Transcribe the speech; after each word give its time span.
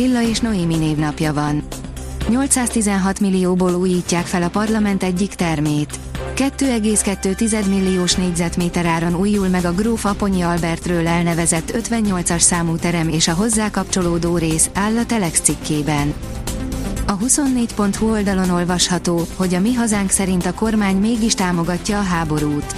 Csilla 0.00 0.22
és 0.22 0.40
Noémi 0.40 0.76
névnapja 0.76 1.32
van. 1.32 1.62
816 2.28 3.20
millióból 3.20 3.74
újítják 3.74 4.26
fel 4.26 4.42
a 4.42 4.48
parlament 4.48 5.02
egyik 5.02 5.34
termét. 5.34 5.98
2,2 6.36 7.68
milliós 7.68 8.14
négyzetméter 8.14 8.86
áron 8.86 9.14
újul 9.14 9.48
meg 9.48 9.64
a 9.64 9.72
Gróf 9.72 10.04
Aponyi 10.04 10.42
Albertről 10.42 11.06
elnevezett 11.06 11.72
58-as 11.76 12.38
számú 12.38 12.76
terem 12.76 13.08
és 13.08 13.28
a 13.28 13.34
hozzá 13.34 13.70
kapcsolódó 13.70 14.36
rész, 14.36 14.70
áll 14.74 14.96
a 14.96 15.06
Telex 15.06 15.40
cikkében. 15.40 16.14
A 17.06 17.18
24.hu 17.18 18.10
oldalon 18.10 18.50
olvasható, 18.50 19.26
hogy 19.36 19.54
a 19.54 19.60
mi 19.60 19.74
hazánk 19.74 20.10
szerint 20.10 20.46
a 20.46 20.54
kormány 20.54 20.96
mégis 20.96 21.34
támogatja 21.34 21.98
a 21.98 22.02
háborút. 22.02 22.74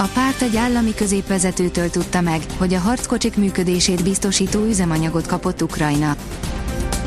A 0.00 0.08
párt 0.14 0.42
egy 0.42 0.56
állami 0.56 0.94
középvezetőtől 0.94 1.90
tudta 1.90 2.20
meg, 2.20 2.42
hogy 2.56 2.74
a 2.74 2.78
harckocsik 2.78 3.36
működését 3.36 4.02
biztosító 4.02 4.64
üzemanyagot 4.64 5.26
kapott 5.26 5.62
Ukrajna. 5.62 6.16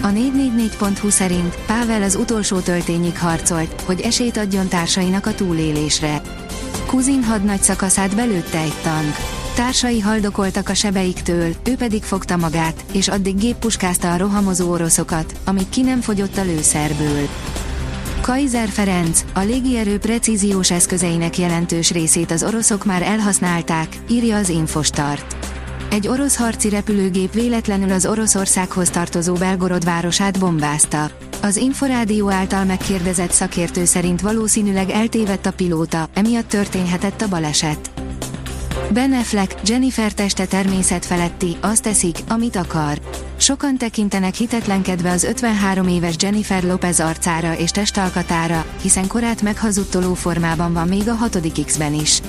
A 0.01 0.07
444.hu 0.07 1.09
szerint 1.09 1.57
Pável 1.65 2.03
az 2.03 2.15
utolsó 2.15 2.59
töltényig 2.59 3.19
harcolt, 3.19 3.81
hogy 3.81 4.01
esélyt 4.01 4.37
adjon 4.37 4.67
társainak 4.67 5.25
a 5.25 5.35
túlélésre. 5.35 6.21
Kuzin 6.85 7.23
hadnagy 7.23 7.61
szakaszát 7.61 8.15
belőtte 8.15 8.59
egy 8.59 8.81
tank. 8.83 9.15
Társai 9.55 9.99
haldokoltak 9.99 10.69
a 10.69 10.73
sebeiktől, 10.73 11.55
ő 11.63 11.75
pedig 11.75 12.03
fogta 12.03 12.37
magát, 12.37 12.83
és 12.91 13.07
addig 13.07 13.37
géppuskázta 13.37 14.11
a 14.11 14.17
rohamozó 14.17 14.71
oroszokat, 14.71 15.33
amíg 15.43 15.69
ki 15.69 15.81
nem 15.81 16.01
fogyott 16.01 16.37
a 16.37 16.43
lőszerből. 16.43 17.27
Kaiser 18.31 18.69
Ferenc, 18.69 19.25
a 19.33 19.39
légierő 19.39 19.97
precíziós 19.97 20.71
eszközeinek 20.71 21.37
jelentős 21.37 21.91
részét 21.91 22.31
az 22.31 22.43
oroszok 22.43 22.85
már 22.85 23.01
elhasználták, 23.01 23.87
írja 24.09 24.37
az 24.37 24.49
Infostart. 24.49 25.35
Egy 25.89 26.07
orosz 26.07 26.37
harci 26.37 26.69
repülőgép 26.69 27.33
véletlenül 27.33 27.91
az 27.91 28.05
Oroszországhoz 28.05 28.89
tartozó 28.89 29.33
Belgorod 29.33 29.85
városát 29.85 30.39
bombázta. 30.39 31.11
Az 31.41 31.55
Inforádió 31.55 32.29
által 32.29 32.65
megkérdezett 32.65 33.31
szakértő 33.31 33.85
szerint 33.85 34.21
valószínűleg 34.21 34.89
eltévedt 34.89 35.45
a 35.45 35.51
pilóta, 35.51 36.09
emiatt 36.13 36.47
történhetett 36.47 37.21
a 37.21 37.27
baleset. 37.27 38.00
Ben 38.93 39.13
Affleck, 39.13 39.55
Jennifer 39.65 40.13
teste 40.13 40.45
természet 40.45 41.05
feletti, 41.05 41.57
azt 41.61 41.83
teszik, 41.83 42.17
amit 42.27 42.55
akar. 42.55 42.99
Sokan 43.37 43.77
tekintenek 43.77 44.33
hitetlenkedve 44.33 45.11
az 45.11 45.23
53 45.23 45.87
éves 45.87 46.15
Jennifer 46.19 46.63
Lopez 46.63 46.99
arcára 46.99 47.57
és 47.57 47.71
testalkatára, 47.71 48.65
hiszen 48.81 49.07
korát 49.07 49.41
meghazudtoló 49.41 50.13
formában 50.13 50.73
van 50.73 50.87
még 50.87 51.07
a 51.07 51.13
6. 51.13 51.63
X-ben 51.65 51.93
is. 51.93 52.21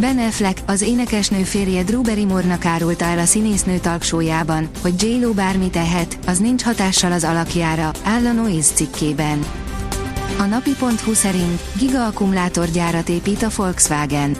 Ben 0.00 0.18
Affleck, 0.18 0.62
az 0.66 0.80
énekesnő 0.80 1.42
férje 1.42 1.82
Drew 1.82 2.02
Barrymore-nak 2.02 2.64
árulta 2.64 3.04
el 3.04 3.18
a 3.18 3.24
színésznő 3.24 3.78
talksójában, 3.78 4.68
hogy 4.80 5.02
J-Lo 5.02 5.32
bármit 5.32 5.72
tehet, 5.72 6.18
az 6.26 6.38
nincs 6.38 6.62
hatással 6.62 7.12
az 7.12 7.24
alakjára, 7.24 7.90
áll 8.02 8.26
a 8.26 8.32
Noise 8.32 8.74
cikkében. 8.74 9.44
A 10.38 10.42
napi.hu 10.42 11.12
szerint 11.12 11.60
gigaakkumulátorgyárat 11.78 13.08
épít 13.08 13.42
a 13.42 13.48
Volkswagen. 13.56 14.36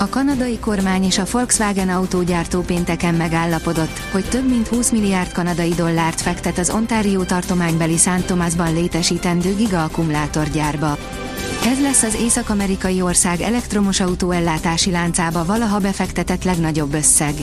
A 0.00 0.08
kanadai 0.08 0.58
kormány 0.58 1.04
és 1.04 1.18
a 1.18 1.24
Volkswagen 1.30 1.88
autógyártó 1.88 2.60
pénteken 2.60 3.14
megállapodott, 3.14 3.98
hogy 4.12 4.24
több 4.28 4.48
mint 4.48 4.68
20 4.68 4.90
milliárd 4.90 5.32
kanadai 5.32 5.68
dollárt 5.68 6.20
fektet 6.20 6.58
az 6.58 6.70
Ontario 6.70 7.24
tartománybeli 7.24 7.96
St. 7.96 8.24
Thomasban 8.26 8.72
létesítendő 8.72 9.54
gigaakkumulátorgyárba. 9.54 10.96
Ez 11.64 11.80
lesz 11.80 12.02
az 12.02 12.14
észak-amerikai 12.14 13.02
ország 13.02 13.40
elektromos 13.40 14.00
autó 14.00 14.32
láncába 14.90 15.44
valaha 15.44 15.78
befektetett 15.78 16.44
legnagyobb 16.44 16.94
összeg. 16.94 17.34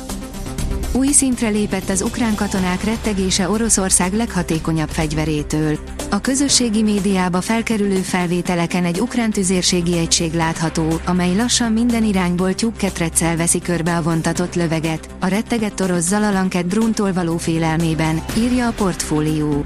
Új 0.98 1.12
szintre 1.12 1.50
lépett 1.50 1.90
az 1.90 2.02
ukrán 2.02 2.36
katonák 2.36 2.84
rettegése 2.84 3.50
Oroszország 3.50 4.14
leghatékonyabb 4.14 4.90
fegyverétől. 4.90 5.80
A 6.10 6.22
közösségi 6.22 6.82
médiába 6.82 7.42
felkerülő 7.42 7.96
felvételeken 7.96 8.86
egy 8.86 9.00
ukrán 9.00 9.32
tüzérségi 9.32 9.98
egység 9.98 10.34
látható, 10.34 11.00
amely 11.06 11.36
lassan 11.36 11.72
minden 11.72 12.04
irányból 12.04 12.54
tyúkketreccel 12.54 13.36
veszi 13.36 13.62
körbe 13.62 13.96
a 13.96 14.02
vontatott 14.02 14.56
löveget, 14.56 15.10
a 15.20 15.28
rettegett 15.28 15.82
orosz 15.82 16.08
Zalalanket 16.08 16.68
dróntól 16.68 17.14
való 17.14 17.38
félelmében, 17.38 18.24
írja 18.38 18.68
a 18.68 18.72
portfólió. 18.72 19.66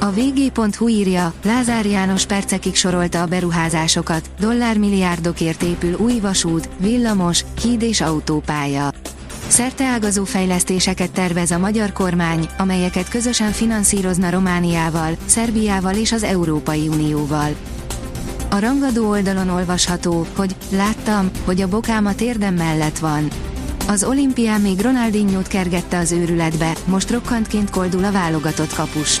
A 0.00 0.10
vg.hu 0.10 0.88
írja, 0.88 1.32
Lázár 1.42 1.86
János 1.86 2.26
percekig 2.26 2.74
sorolta 2.74 3.22
a 3.22 3.26
beruházásokat, 3.26 4.30
dollármilliárdokért 4.40 5.62
épül 5.62 5.96
új 5.98 6.20
vasút, 6.20 6.68
villamos, 6.78 7.44
híd 7.62 7.82
és 7.82 8.00
autópálya. 8.00 8.91
Szerteágazó 9.52 10.24
fejlesztéseket 10.24 11.10
tervez 11.10 11.50
a 11.50 11.58
magyar 11.58 11.92
kormány, 11.92 12.48
amelyeket 12.58 13.08
közösen 13.08 13.52
finanszírozna 13.52 14.30
Romániával, 14.30 15.16
Szerbiával 15.26 15.94
és 15.94 16.12
az 16.12 16.22
Európai 16.22 16.88
Unióval. 16.88 17.54
A 18.50 18.58
rangadó 18.58 19.08
oldalon 19.08 19.48
olvasható, 19.48 20.26
hogy 20.36 20.56
láttam, 20.70 21.30
hogy 21.44 21.60
a 21.60 21.68
bokám 21.68 22.06
a 22.06 22.14
térdem 22.14 22.54
mellett 22.54 22.98
van. 22.98 23.28
Az 23.88 24.04
olimpián 24.04 24.60
még 24.60 24.80
Ronaldinho-t 24.80 25.48
kergette 25.48 25.98
az 25.98 26.12
őrületbe, 26.12 26.72
most 26.84 27.10
rokkantként 27.10 27.70
koldul 27.70 28.04
a 28.04 28.12
válogatott 28.12 28.74
kapus. 28.74 29.20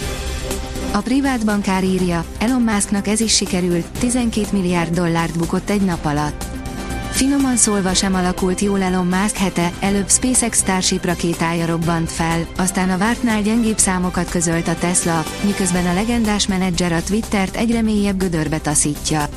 A 0.92 0.98
privát 0.98 1.44
bankár 1.44 1.84
írja, 1.84 2.24
Elon 2.38 2.62
Musknak 2.62 3.06
ez 3.06 3.20
is 3.20 3.34
sikerült, 3.34 3.86
12 3.98 4.46
milliárd 4.52 4.94
dollárt 4.94 5.38
bukott 5.38 5.70
egy 5.70 5.82
nap 5.82 6.04
alatt. 6.04 6.51
Finoman 7.12 7.56
szólva 7.56 7.94
sem 7.94 8.14
alakult 8.14 8.60
jól 8.60 8.82
Elon 8.82 9.06
Musk 9.06 9.36
hete, 9.36 9.72
előbb 9.80 10.10
SpaceX 10.10 10.58
Starship 10.58 11.04
rakétája 11.04 11.66
robbant 11.66 12.12
fel, 12.12 12.46
aztán 12.56 12.90
a 12.90 12.98
vártnál 12.98 13.42
gyengébb 13.42 13.78
számokat 13.78 14.30
közölt 14.30 14.68
a 14.68 14.74
Tesla, 14.74 15.24
miközben 15.44 15.86
a 15.86 15.94
legendás 15.94 16.46
menedzser 16.46 16.92
a 16.92 17.02
Twittert 17.02 17.56
egyre 17.56 17.82
mélyebb 17.82 18.18
gödörbe 18.18 18.58
taszítja. 18.58 19.28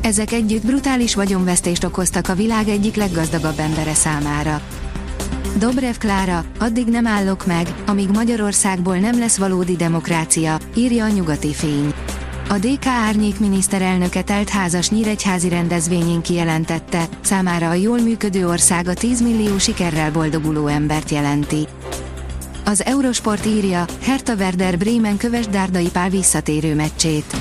Ezek 0.00 0.32
együtt 0.32 0.66
brutális 0.66 1.14
vagyonvesztést 1.14 1.84
okoztak 1.84 2.28
a 2.28 2.34
világ 2.34 2.68
egyik 2.68 2.94
leggazdagabb 2.94 3.58
embere 3.58 3.94
számára. 3.94 4.60
Dobrev 5.58 5.94
Klára, 5.98 6.44
addig 6.58 6.86
nem 6.86 7.06
állok 7.06 7.46
meg, 7.46 7.74
amíg 7.86 8.08
Magyarországból 8.08 8.96
nem 8.96 9.18
lesz 9.18 9.36
valódi 9.36 9.76
demokrácia, 9.76 10.58
írja 10.74 11.04
a 11.04 11.08
nyugati 11.08 11.54
fény. 11.54 11.94
A 12.52 12.58
DK 12.58 12.86
árnyék 12.86 13.40
miniszterelnöke 13.40 14.22
telt 14.22 14.48
házas 14.48 14.90
nyíregyházi 14.90 15.48
rendezvényén 15.48 16.22
kijelentette, 16.22 17.04
számára 17.20 17.68
a 17.68 17.74
jól 17.74 17.98
működő 17.98 18.48
ország 18.48 18.88
a 18.88 18.94
10 18.94 19.22
millió 19.22 19.58
sikerrel 19.58 20.10
boldoguló 20.10 20.66
embert 20.66 21.10
jelenti. 21.10 21.68
Az 22.64 22.84
Eurosport 22.84 23.46
írja, 23.46 23.84
Hertha 24.02 24.34
Werder 24.34 24.78
Bremen 24.78 25.16
köves 25.16 25.46
Dárdai 25.46 25.88
Pál 25.90 26.08
visszatérő 26.10 26.74
meccsét. 26.74 27.36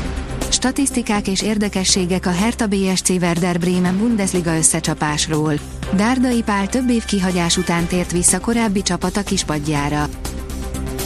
Statisztikák 0.50 1.28
és 1.28 1.42
érdekességek 1.42 2.26
a 2.26 2.32
Hertha 2.32 2.68
BSC 2.68 3.10
Werder 3.10 3.60
Bremen 3.60 3.98
Bundesliga 3.98 4.58
összecsapásról. 4.58 5.54
Dárdai 5.96 6.42
Pál 6.42 6.68
több 6.68 6.90
év 6.90 7.06
kihagyás 7.06 7.58
után 7.58 7.86
tért 7.86 8.12
vissza 8.12 8.40
korábbi 8.40 8.82
csapata 8.82 9.24
kispadjára. 9.24 10.10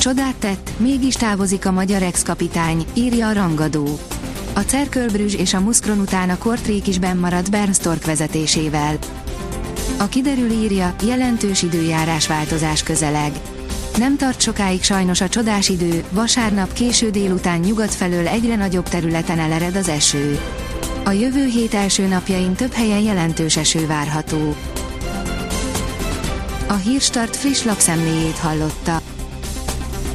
Csodát 0.05 0.35
tett, 0.35 0.69
mégis 0.77 1.15
távozik 1.15 1.65
a 1.65 1.71
magyar 1.71 2.01
ex-kapitány, 2.03 2.85
írja 2.93 3.27
a 3.27 3.33
rangadó. 3.33 3.99
A 4.53 4.59
Cerkölbrüzs 4.59 5.33
és 5.35 5.53
a 5.53 5.59
Muszkron 5.59 5.99
után 5.99 6.29
a 6.29 6.37
Kortrék 6.37 6.87
is 6.87 6.99
maradt 6.99 7.51
Bernstork 7.51 8.05
vezetésével. 8.05 8.97
A 9.97 10.07
kiderül 10.07 10.49
írja, 10.49 10.95
jelentős 11.03 11.61
időjárás 11.61 12.27
változás 12.27 12.83
közeleg. 12.83 13.31
Nem 13.97 14.17
tart 14.17 14.41
sokáig 14.41 14.83
sajnos 14.83 15.21
a 15.21 15.29
csodás 15.29 15.69
idő, 15.69 16.03
vasárnap 16.11 16.73
késő 16.73 17.09
délután 17.09 17.59
nyugat 17.59 17.93
felől 17.93 18.27
egyre 18.27 18.55
nagyobb 18.55 18.89
területen 18.89 19.39
elered 19.39 19.75
az 19.75 19.89
eső. 19.89 20.39
A 21.03 21.11
jövő 21.11 21.45
hét 21.45 21.73
első 21.73 22.07
napjain 22.07 22.53
több 22.53 22.71
helyen 22.71 23.01
jelentős 23.01 23.57
eső 23.57 23.87
várható. 23.87 24.55
A 26.67 26.73
Hírstart 26.73 27.35
friss 27.35 27.63
lapszemléjét 27.63 28.37
hallotta. 28.37 29.01